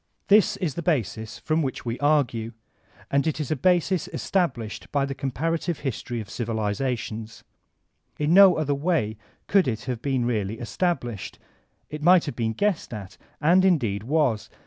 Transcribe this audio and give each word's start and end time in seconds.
This 0.29 0.57
b 0.57 0.65
the 0.67 0.81
basis 0.81 1.37
from 1.37 1.61
which 1.61 1.85
we 1.85 1.99
argue, 1.99 2.53
and 3.11 3.27
it 3.27 3.37
b 3.37 3.43
a 3.51 3.55
basb 3.75 4.09
establbhed 4.11 4.87
by 4.91 5.05
the 5.05 5.13
comparative 5.13 5.81
hbtory 5.81 6.19
of 6.19 6.27
civilizations. 6.27 7.43
In 8.17 8.33
no 8.33 8.55
other 8.55 8.73
way 8.73 9.17
could 9.45 9.67
it 9.67 9.83
have 9.83 10.01
been 10.01 10.25
really 10.25 10.57
established. 10.57 11.37
It 11.91 12.01
might 12.01 12.25
have 12.25 12.35
bttn 12.35 12.57
guessed 12.57 12.91
at, 12.95 13.19
and 13.39 13.63
indeed 13.63 14.01
was. 14.01 14.49